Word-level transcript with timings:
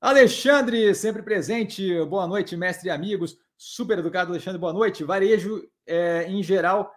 Alexandre, 0.00 0.94
sempre 0.94 1.22
presente. 1.22 2.02
Boa 2.06 2.26
noite, 2.26 2.56
mestre 2.56 2.88
e 2.88 2.90
amigos. 2.90 3.36
Super 3.58 3.98
educado, 3.98 4.30
Alexandre. 4.30 4.58
Boa 4.58 4.72
noite. 4.72 5.04
Varejo 5.04 5.62
é, 5.86 6.24
em 6.26 6.42
geral 6.42 6.90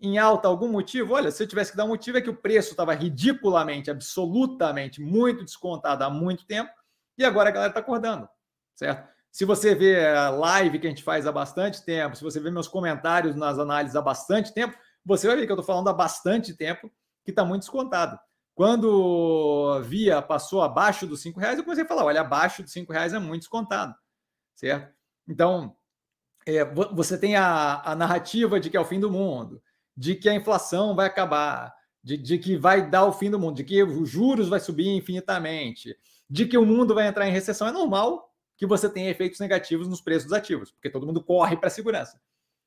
em 0.00 0.18
alta, 0.18 0.48
algum 0.48 0.68
motivo? 0.68 1.14
Olha, 1.14 1.30
se 1.30 1.42
eu 1.42 1.46
tivesse 1.46 1.70
que 1.70 1.76
dar 1.76 1.84
um 1.84 1.88
motivo, 1.88 2.18
é 2.18 2.20
que 2.20 2.28
o 2.28 2.36
preço 2.36 2.72
estava 2.72 2.92
ridiculamente, 2.94 3.90
absolutamente, 3.90 5.00
muito 5.00 5.44
descontado 5.44 6.04
há 6.04 6.10
muito 6.10 6.46
tempo 6.46 6.70
e 7.16 7.24
agora 7.24 7.48
a 7.48 7.52
galera 7.52 7.70
está 7.70 7.80
acordando, 7.80 8.28
certo? 8.74 9.08
Se 9.30 9.44
você 9.44 9.74
vê 9.74 10.06
a 10.06 10.30
live 10.30 10.78
que 10.78 10.86
a 10.86 10.90
gente 10.90 11.02
faz 11.02 11.26
há 11.26 11.32
bastante 11.32 11.82
tempo, 11.84 12.16
se 12.16 12.22
você 12.22 12.38
vê 12.38 12.50
meus 12.50 12.68
comentários 12.68 13.34
nas 13.34 13.58
análises 13.58 13.96
há 13.96 14.02
bastante 14.02 14.52
tempo, 14.52 14.76
você 15.04 15.26
vai 15.26 15.36
ver 15.36 15.46
que 15.46 15.52
eu 15.52 15.54
estou 15.54 15.66
falando 15.66 15.88
há 15.88 15.92
bastante 15.92 16.54
tempo 16.54 16.90
que 17.24 17.30
está 17.30 17.44
muito 17.44 17.62
descontado. 17.62 18.18
Quando 18.54 19.80
via 19.82 20.22
passou 20.22 20.62
abaixo 20.62 21.06
dos 21.06 21.20
cinco 21.20 21.40
reais, 21.40 21.58
eu 21.58 21.64
comecei 21.64 21.84
a 21.84 21.88
falar: 21.88 22.04
olha, 22.04 22.20
abaixo 22.20 22.62
dos 22.62 22.72
cinco 22.72 22.92
reais 22.92 23.12
é 23.12 23.18
muito 23.18 23.42
descontado, 23.42 23.94
certo? 24.54 24.94
Então, 25.26 25.76
é, 26.46 26.64
você 26.64 27.18
tem 27.18 27.36
a, 27.36 27.82
a, 27.84 27.96
narrativa 27.96 28.60
de 28.60 28.70
que 28.70 28.76
é 28.76 28.80
o 28.80 28.84
fim 28.84 29.00
do 29.00 29.10
mundo, 29.10 29.62
de 29.96 30.14
que 30.14 30.28
a 30.28 30.34
inflação 30.34 30.94
vai 30.94 31.06
acabar, 31.06 31.74
de, 32.02 32.16
de, 32.16 32.38
que 32.38 32.56
vai 32.56 32.88
dar 32.88 33.06
o 33.06 33.12
fim 33.12 33.30
do 33.30 33.38
mundo, 33.38 33.56
de 33.56 33.64
que 33.64 33.82
os 33.82 34.08
juros 34.08 34.48
vai 34.48 34.60
subir 34.60 34.88
infinitamente, 34.88 35.96
de 36.28 36.46
que 36.46 36.58
o 36.58 36.66
mundo 36.66 36.94
vai 36.94 37.08
entrar 37.08 37.26
em 37.26 37.32
recessão. 37.32 37.66
É 37.66 37.72
normal 37.72 38.30
que 38.56 38.66
você 38.66 38.88
tenha 38.88 39.10
efeitos 39.10 39.40
negativos 39.40 39.88
nos 39.88 40.00
preços 40.00 40.24
dos 40.24 40.32
ativos, 40.32 40.70
porque 40.70 40.90
todo 40.90 41.06
mundo 41.06 41.24
corre 41.24 41.56
para 41.56 41.68
a 41.68 41.70
segurança. 41.70 42.20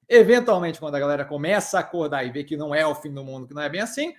Eventualmente, 0.09 0.79
quando 0.79 0.95
a 0.95 0.99
galera 0.99 1.25
começa 1.25 1.77
a 1.77 1.81
acordar 1.81 2.25
e 2.25 2.31
vê 2.31 2.43
que 2.43 2.57
não 2.57 2.73
é 2.73 2.85
o 2.85 2.95
fim 2.95 3.13
do 3.13 3.23
mundo, 3.23 3.47
que 3.47 3.53
não 3.53 3.61
é 3.61 3.69
bem 3.69 3.81
assim, 3.81 4.13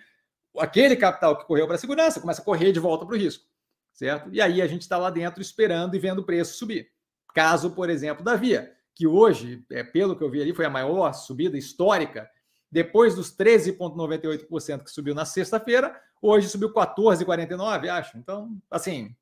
aquele 0.61 0.97
capital 0.97 1.37
que 1.37 1.47
correu 1.47 1.67
para 1.67 1.77
a 1.77 1.79
segurança 1.79 2.21
começa 2.21 2.43
a 2.43 2.45
correr 2.45 2.73
de 2.73 2.81
volta 2.81 3.05
para 3.07 3.15
o 3.15 3.19
risco, 3.19 3.45
certo? 3.93 4.29
E 4.33 4.41
aí 4.41 4.63
a 4.63 4.67
gente 4.67 4.83
está 4.83 4.97
lá 4.97 5.11
dentro 5.11 5.41
esperando 5.41 5.95
e 5.95 5.99
vendo 5.99 6.21
o 6.21 6.25
preço 6.25 6.57
subir. 6.57 6.91
Caso, 7.35 7.71
por 7.71 7.91
exemplo, 7.91 8.25
da 8.25 8.37
Via, 8.37 8.73
que 8.95 9.07
hoje, 9.07 9.65
é, 9.71 9.85
pelo 9.85 10.17
que 10.17 10.25
eu 10.25 10.31
vi 10.31 10.43
ali, 10.43 10.55
foi 10.55 10.65
a 10.65 10.71
maior 10.71 11.13
subida 11.13 11.57
histórica, 11.57 12.29
depois 12.71 13.15
dos 13.15 13.35
13,98% 13.35 14.85
que 14.85 14.91
subiu 14.91 15.15
na 15.15 15.25
sexta-feira, 15.25 15.99
hoje 16.21 16.49
subiu 16.49 16.73
14,49%, 16.73 17.89
acho. 17.91 18.19
Então, 18.19 18.61
assim, 18.71 19.15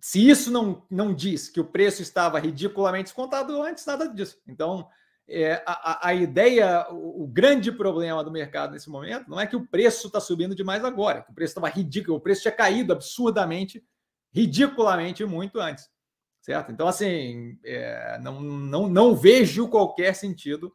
se 0.00 0.26
isso 0.28 0.50
não, 0.50 0.86
não 0.90 1.12
diz 1.12 1.48
que 1.48 1.60
o 1.60 1.64
preço 1.64 2.02
estava 2.02 2.38
ridiculamente 2.38 3.04
descontado 3.04 3.60
antes, 3.60 3.84
nada 3.84 4.06
disso. 4.06 4.38
Então, 4.46 4.88
é, 5.28 5.62
a, 5.66 6.08
a, 6.08 6.14
ideia, 6.14 6.86
o, 6.90 7.24
o, 7.24 7.26
grande 7.26 7.72
problema 7.72 8.22
do 8.22 8.30
mercado 8.30 8.72
nesse 8.72 8.88
momento 8.88 9.28
não 9.28 9.40
é 9.40 9.46
que 9.46 9.56
o 9.56 9.66
preço 9.66 10.06
está 10.06 10.20
subindo 10.20 10.54
demais 10.54 10.84
agora, 10.84 11.22
que 11.22 11.30
o 11.32 11.34
preço 11.34 11.50
estava 11.50 11.68
ridículo, 11.68 12.16
o 12.16 12.20
preço 12.20 12.42
tinha 12.42 12.52
caído 12.52 12.92
absurdamente, 12.92 13.84
ridiculamente 14.32 15.24
muito 15.24 15.58
antes, 15.58 15.90
certo? 16.40 16.70
Então, 16.70 16.86
assim, 16.86 17.58
é, 17.64 18.18
não, 18.22 18.40
não, 18.40 18.88
não 18.88 19.16
vejo 19.16 19.68
qualquer 19.68 20.14
sentido 20.14 20.72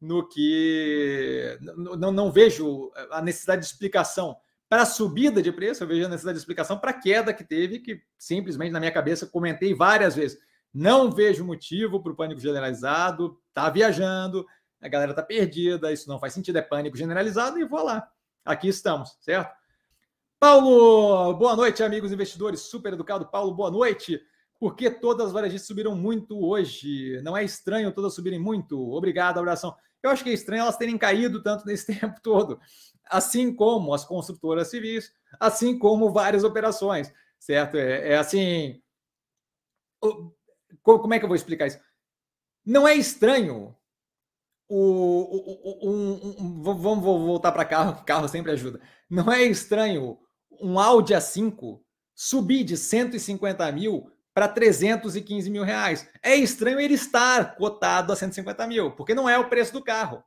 no 0.00 0.26
que. 0.26 1.58
Não, 1.60 1.96
não, 1.96 2.12
não 2.12 2.32
vejo 2.32 2.90
a 3.10 3.20
necessidade 3.20 3.60
de 3.60 3.66
explicação 3.66 4.34
para 4.66 4.82
a 4.82 4.86
subida 4.86 5.42
de 5.42 5.52
preço, 5.52 5.82
eu 5.82 5.88
vejo 5.88 6.06
a 6.06 6.08
necessidade 6.08 6.36
de 6.36 6.40
explicação 6.40 6.78
para 6.78 6.92
a 6.92 6.98
queda 6.98 7.34
que 7.34 7.44
teve, 7.44 7.80
que 7.80 8.00
simplesmente 8.16 8.70
na 8.70 8.78
minha 8.78 8.92
cabeça 8.92 9.26
comentei 9.26 9.74
várias 9.74 10.14
vezes 10.14 10.38
não 10.72 11.10
vejo 11.10 11.44
motivo 11.44 12.02
para 12.02 12.12
o 12.12 12.16
pânico 12.16 12.40
generalizado. 12.40 13.40
Tá 13.52 13.68
viajando, 13.68 14.46
a 14.80 14.88
galera 14.88 15.14
tá 15.14 15.22
perdida, 15.22 15.92
isso 15.92 16.08
não 16.08 16.18
faz 16.18 16.32
sentido, 16.32 16.56
é 16.56 16.62
pânico 16.62 16.96
generalizado 16.96 17.58
e 17.58 17.64
vou 17.64 17.84
lá. 17.84 18.08
Aqui 18.44 18.68
estamos, 18.68 19.16
certo? 19.20 19.54
Paulo, 20.38 21.34
boa 21.34 21.54
noite, 21.54 21.82
amigos 21.82 22.12
investidores. 22.12 22.60
Super 22.60 22.94
educado, 22.94 23.26
Paulo, 23.26 23.54
boa 23.54 23.70
noite. 23.70 24.20
Por 24.58 24.74
que 24.74 24.90
todas 24.90 25.26
as 25.26 25.32
varejistas 25.32 25.66
subiram 25.66 25.94
muito 25.94 26.38
hoje? 26.42 27.20
Não 27.22 27.36
é 27.36 27.44
estranho 27.44 27.92
todas 27.92 28.14
subirem 28.14 28.38
muito? 28.38 28.78
Obrigado, 28.92 29.38
abração. 29.38 29.76
Eu 30.02 30.10
acho 30.10 30.24
que 30.24 30.30
é 30.30 30.32
estranho 30.32 30.62
elas 30.62 30.76
terem 30.76 30.96
caído 30.96 31.42
tanto 31.42 31.66
nesse 31.66 31.86
tempo 31.98 32.20
todo, 32.22 32.58
assim 33.06 33.54
como 33.54 33.92
as 33.92 34.04
construtoras 34.04 34.68
civis, 34.68 35.12
assim 35.38 35.78
como 35.78 36.10
várias 36.10 36.42
operações, 36.42 37.12
certo? 37.38 37.76
É, 37.76 38.12
é 38.12 38.16
assim 38.16 38.80
como 40.82 41.14
é 41.14 41.18
que 41.18 41.24
eu 41.24 41.28
vou 41.28 41.36
explicar 41.36 41.66
isso? 41.66 41.80
Não 42.64 42.86
é 42.86 42.94
estranho 42.94 43.76
o, 44.68 44.76
o, 45.82 45.90
um, 45.90 46.36
um, 46.38 46.62
vamos 46.62 47.02
voltar 47.02 47.50
para 47.50 47.64
carro, 47.64 48.02
carro 48.06 48.28
sempre 48.28 48.52
ajuda. 48.52 48.80
Não 49.08 49.32
é 49.32 49.42
estranho 49.42 50.18
um 50.60 50.78
Audi 50.78 51.12
A5 51.12 51.80
subir 52.14 52.62
de 52.62 52.76
150 52.76 53.70
mil 53.72 54.12
para 54.32 54.46
315 54.46 55.50
mil 55.50 55.64
reais. 55.64 56.08
É 56.22 56.36
estranho 56.36 56.78
ele 56.78 56.94
estar 56.94 57.56
cotado 57.56 58.12
a 58.12 58.16
150 58.16 58.66
mil, 58.66 58.92
porque 58.92 59.14
não 59.14 59.28
é 59.28 59.36
o 59.38 59.48
preço 59.48 59.72
do 59.72 59.82
carro. 59.82 60.22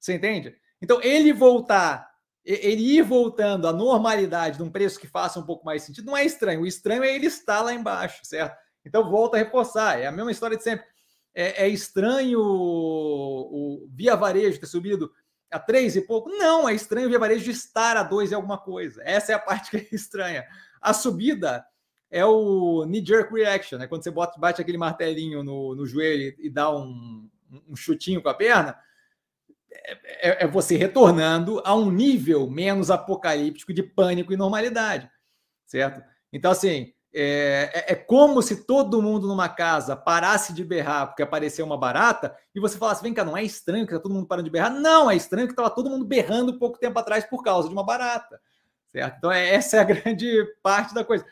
Você 0.00 0.14
entende? 0.14 0.56
Então, 0.80 1.00
ele 1.02 1.32
voltar, 1.32 2.08
ele 2.44 2.96
ir 2.96 3.02
voltando 3.02 3.68
à 3.68 3.72
normalidade 3.72 4.56
de 4.56 4.62
um 4.62 4.70
preço 4.70 4.98
que 4.98 5.06
faça 5.06 5.38
um 5.38 5.44
pouco 5.44 5.64
mais 5.64 5.82
sentido, 5.82 6.06
não 6.06 6.16
é 6.16 6.24
estranho. 6.24 6.62
O 6.62 6.66
estranho 6.66 7.04
é 7.04 7.14
ele 7.14 7.26
estar 7.26 7.60
lá 7.60 7.74
embaixo, 7.74 8.20
certo? 8.24 8.56
Então, 8.84 9.10
volta 9.10 9.36
a 9.36 9.40
reforçar. 9.40 10.00
É 10.00 10.06
a 10.06 10.12
mesma 10.12 10.30
história 10.30 10.56
de 10.56 10.62
sempre. 10.62 10.86
É, 11.34 11.64
é 11.64 11.68
estranho 11.68 12.40
o, 12.40 13.84
o, 13.84 13.88
Via 13.90 14.14
Varejo 14.14 14.60
ter 14.60 14.66
subido 14.66 15.10
a 15.50 15.58
três 15.58 15.96
e 15.96 16.02
pouco? 16.02 16.28
Não, 16.30 16.68
é 16.68 16.74
estranho 16.74 17.06
o 17.06 17.10
Via 17.10 17.18
Varejo 17.18 17.50
estar 17.50 17.96
a 17.96 18.02
dois 18.02 18.30
e 18.30 18.34
alguma 18.34 18.58
coisa. 18.58 19.02
Essa 19.04 19.32
é 19.32 19.34
a 19.34 19.38
parte 19.40 19.70
que 19.70 19.76
é 19.76 19.88
estranha. 19.92 20.46
A 20.80 20.92
subida 20.92 21.64
é 22.10 22.24
o 22.24 22.84
knee-jerk 22.84 23.32
reaction, 23.32 23.78
né? 23.78 23.86
Quando 23.86 24.02
você 24.02 24.10
bota, 24.10 24.38
bate 24.38 24.60
aquele 24.60 24.76
martelinho 24.76 25.42
no, 25.42 25.74
no 25.74 25.86
joelho 25.86 26.34
e 26.38 26.50
dá 26.50 26.70
um, 26.70 27.28
um 27.68 27.74
chutinho 27.74 28.22
com 28.22 28.28
a 28.28 28.34
perna, 28.34 28.78
é, 29.70 30.28
é, 30.28 30.44
é, 30.44 30.46
você 30.46 30.76
retornando 30.76 31.62
a 31.64 31.74
um 31.74 31.90
nível 31.90 32.48
menos 32.48 32.90
apocalíptico 32.90 33.72
de 33.72 33.82
pânico 33.82 34.32
e 34.32 34.36
normalidade, 34.36 35.10
certo? 35.64 36.02
Então, 36.30 36.50
assim, 36.50 36.92
é, 37.14 37.70
é, 37.74 37.92
é, 37.92 37.94
como 37.94 38.40
se 38.40 38.64
todo 38.64 39.02
mundo 39.02 39.28
numa 39.28 39.48
casa 39.48 39.94
parasse 39.94 40.54
de 40.54 40.64
berrar 40.64 41.08
porque 41.08 41.22
apareceu 41.22 41.64
uma 41.66 41.76
barata 41.76 42.34
e 42.54 42.60
você 42.60 42.78
falasse: 42.78 43.02
vem 43.02 43.12
cá, 43.12 43.22
não 43.24 43.36
é 43.36 43.44
estranho 43.44 43.86
que 43.86 43.92
tá 43.92 44.00
todo 44.00 44.14
mundo 44.14 44.26
parando 44.26 44.46
de 44.46 44.50
berrar? 44.50 44.72
Não, 44.72 45.10
é 45.10 45.16
estranho 45.16 45.46
que 45.46 45.52
estava 45.52 45.68
todo 45.68 45.90
mundo 45.90 46.06
berrando 46.06 46.58
pouco 46.58 46.78
tempo 46.78 46.98
atrás 46.98 47.24
por 47.24 47.42
causa 47.42 47.68
de 47.68 47.74
uma 47.74 47.84
barata. 47.84 48.40
Certo? 48.90 49.16
Então, 49.18 49.30
é, 49.30 49.50
essa 49.50 49.76
é 49.76 49.80
a 49.80 49.84
grande 49.84 50.46
parte 50.62 50.94
da 50.94 51.04
coisa. 51.04 51.24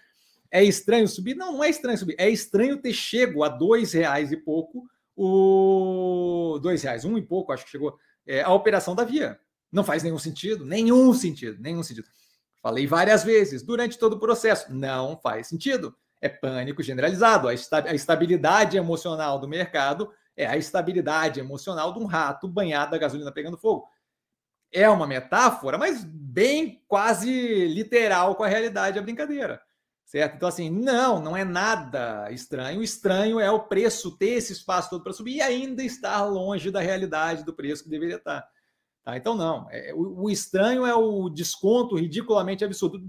É 0.50 0.62
estranho 0.62 1.08
subir? 1.08 1.34
Não, 1.34 1.52
não 1.52 1.64
é 1.64 1.70
estranho 1.70 1.96
subir. 1.96 2.16
É 2.18 2.28
estranho 2.28 2.76
ter 2.76 2.92
chego 2.92 3.42
a 3.42 3.48
dois 3.48 3.92
reais 3.92 4.32
e 4.32 4.36
pouco, 4.36 4.84
o 5.16 6.58
dois 6.60 6.82
reais, 6.82 7.04
um 7.04 7.16
e 7.16 7.22
pouco, 7.22 7.52
acho 7.52 7.64
que 7.64 7.70
chegou, 7.70 7.96
é, 8.26 8.42
a 8.42 8.52
operação 8.52 8.94
da 8.94 9.04
Via. 9.04 9.38
Não 9.72 9.84
faz 9.84 10.02
nenhum 10.02 10.18
sentido, 10.18 10.66
nenhum 10.66 11.14
sentido, 11.14 11.56
nenhum 11.60 11.82
sentido. 11.82 12.08
Falei 12.62 12.86
várias 12.86 13.24
vezes 13.24 13.62
durante 13.62 13.98
todo 13.98 14.14
o 14.14 14.20
processo. 14.20 14.72
Não 14.72 15.16
faz 15.16 15.48
sentido. 15.48 15.96
É 16.20 16.28
pânico 16.28 16.82
generalizado. 16.82 17.48
A, 17.48 17.54
estabilidade 17.54 18.76
emocional 18.76 19.38
do 19.38 19.48
mercado 19.48 20.12
é 20.36 20.46
a 20.46 20.56
estabilidade 20.56 21.40
emocional 21.40 21.92
de 21.92 21.98
um 21.98 22.06
rato 22.06 22.46
banhado 22.46 22.94
a 22.94 22.98
gasolina 22.98 23.32
pegando 23.32 23.56
fogo. 23.56 23.88
É 24.72 24.88
uma 24.88 25.06
metáfora, 25.06 25.78
mas 25.78 26.04
bem 26.04 26.84
quase 26.86 27.66
literal 27.66 28.34
com 28.34 28.44
a 28.44 28.48
realidade 28.48 28.98
a 28.98 29.02
brincadeira. 29.02 29.60
Certo? 30.04 30.34
Então, 30.34 30.48
assim, 30.48 30.68
não, 30.68 31.20
não 31.20 31.36
é 31.36 31.44
nada 31.44 32.30
estranho. 32.32 32.80
O 32.80 32.82
estranho 32.82 33.40
é 33.40 33.50
o 33.50 33.60
preço 33.60 34.16
ter 34.18 34.30
esse 34.30 34.52
espaço 34.52 34.90
todo 34.90 35.02
para 35.02 35.12
subir 35.12 35.36
e 35.36 35.42
ainda 35.42 35.82
estar 35.82 36.24
longe 36.24 36.70
da 36.70 36.80
realidade 36.80 37.44
do 37.44 37.54
preço 37.54 37.84
que 37.84 37.90
deveria 37.90 38.16
estar. 38.16 38.46
Tá? 39.04 39.16
Então, 39.16 39.34
não. 39.34 39.66
É, 39.70 39.92
o, 39.94 40.24
o, 40.24 40.30
estranho 40.30 40.86
é 40.86 40.94
o 40.94 41.28
desconto 41.28 41.96
ridiculamente 41.96 42.64
absurdo. 42.64 43.00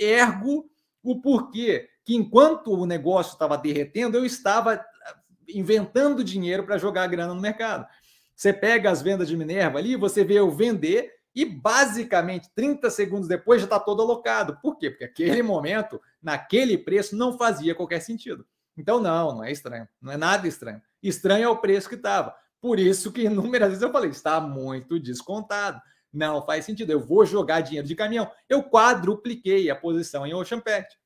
Ergo 0.00 0.70
o 1.02 1.20
porquê 1.20 1.88
que, 2.04 2.14
enquanto 2.14 2.72
o 2.72 2.86
negócio 2.86 3.32
estava 3.32 3.58
derretendo, 3.58 4.16
eu 4.16 4.24
estava 4.24 4.74
ah, 4.74 5.16
inventando 5.48 6.24
dinheiro 6.24 6.64
para 6.64 6.78
jogar 6.78 7.06
grana 7.06 7.34
no 7.34 7.40
mercado. 7.40 7.86
Você 8.34 8.52
pega 8.52 8.90
as 8.90 9.02
vendas 9.02 9.28
de 9.28 9.36
Minerva 9.36 9.78
ali, 9.78 9.96
você 9.96 10.24
vê 10.24 10.34
eu 10.34 10.50
vender 10.50 11.12
e 11.34 11.44
basicamente 11.44 12.50
30 12.54 12.90
segundos 12.90 13.28
depois 13.28 13.60
já 13.60 13.66
está 13.66 13.78
todo 13.78 14.02
alocado. 14.02 14.58
Por 14.62 14.76
quê? 14.76 14.90
Porque 14.90 15.04
aquele 15.04 15.42
momento, 15.42 16.00
naquele 16.22 16.78
preço, 16.78 17.16
não 17.16 17.36
fazia 17.36 17.74
qualquer 17.74 18.00
sentido. 18.00 18.46
Então, 18.76 19.00
não, 19.00 19.36
não 19.36 19.44
é 19.44 19.52
estranho. 19.52 19.86
Não 20.00 20.12
é 20.12 20.16
nada 20.16 20.48
estranho. 20.48 20.80
Estranho 21.02 21.44
é 21.44 21.48
o 21.48 21.58
preço 21.58 21.88
que 21.88 21.94
estava. 21.94 22.34
Por 22.60 22.78
isso 22.78 23.10
que 23.12 23.22
inúmeras 23.22 23.68
vezes 23.68 23.82
eu 23.82 23.92
falei, 23.92 24.10
está 24.10 24.40
muito 24.40 25.00
descontado. 25.00 25.80
Não 26.12 26.44
faz 26.44 26.64
sentido. 26.64 26.90
Eu 26.90 27.00
vou 27.00 27.24
jogar 27.24 27.60
dinheiro 27.60 27.86
de 27.86 27.94
caminhão. 27.94 28.30
Eu 28.48 28.62
quadrupliquei 28.62 29.70
a 29.70 29.76
posição 29.76 30.26
em 30.26 30.34
Ocean 30.34 30.60
Pact. 30.60 30.98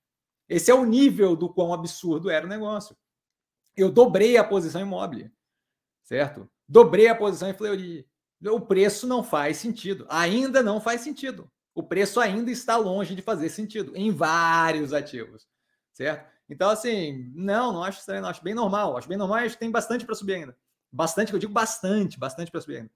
Esse 0.48 0.70
é 0.70 0.74
o 0.74 0.84
nível 0.84 1.36
do 1.36 1.48
quão 1.48 1.72
absurdo 1.72 2.30
era 2.30 2.44
o 2.44 2.48
negócio. 2.48 2.96
Eu 3.76 3.90
dobrei 3.90 4.36
a 4.36 4.44
posição 4.44 4.80
imóvel, 4.80 5.30
certo? 6.02 6.48
Dobrei 6.68 7.08
a 7.08 7.14
posição 7.14 7.48
em 7.48 7.54
Fleury. 7.54 8.06
O 8.42 8.60
preço 8.60 9.06
não 9.06 9.22
faz 9.22 9.56
sentido. 9.56 10.06
Ainda 10.08 10.62
não 10.62 10.80
faz 10.80 11.00
sentido. 11.00 11.50
O 11.74 11.82
preço 11.82 12.20
ainda 12.20 12.50
está 12.50 12.76
longe 12.76 13.14
de 13.14 13.22
fazer 13.22 13.48
sentido 13.48 13.92
em 13.96 14.12
vários 14.12 14.92
ativos, 14.92 15.46
certo? 15.92 16.32
Então, 16.48 16.70
assim, 16.70 17.32
não, 17.34 17.72
não 17.72 17.82
acho 17.82 18.00
estranho, 18.00 18.22
não. 18.22 18.28
Acho 18.28 18.44
bem 18.44 18.54
normal. 18.54 18.96
Acho 18.96 19.08
bem 19.08 19.18
normal. 19.18 19.38
Acho 19.38 19.54
que 19.54 19.60
tem 19.60 19.70
bastante 19.70 20.04
para 20.04 20.14
subir 20.14 20.34
ainda. 20.34 20.56
Bastante, 20.94 21.32
eu 21.32 21.38
digo 21.40 21.52
bastante, 21.52 22.20
bastante 22.20 22.52
para 22.52 22.60
subir 22.60 22.76
ainda. 22.76 22.90